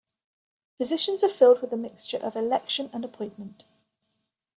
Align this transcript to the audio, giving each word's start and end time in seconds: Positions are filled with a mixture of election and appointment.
Positions 0.79 1.23
are 1.23 1.29
filled 1.29 1.61
with 1.61 1.71
a 1.71 1.77
mixture 1.77 2.17
of 2.17 2.35
election 2.35 2.89
and 2.91 3.05
appointment. 3.05 3.65